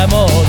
amor. 0.00 0.39